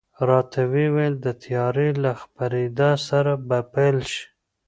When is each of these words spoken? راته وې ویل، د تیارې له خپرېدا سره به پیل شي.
راته 0.29 0.61
وې 0.71 0.85
ویل، 0.93 1.15
د 1.25 1.27
تیارې 1.43 1.89
له 2.03 2.11
خپرېدا 2.21 2.91
سره 3.07 3.33
به 3.47 3.59
پیل 3.73 3.97
شي. 4.11 4.25